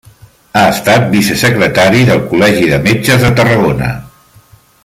[0.59, 3.95] Ha estat vicesecretari del Col·legi de Metges de Tarragona.